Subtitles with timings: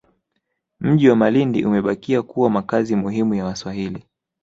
[0.79, 4.05] Mji wa Malindi Umebakia kuwa makazi muhimu ya Waswahili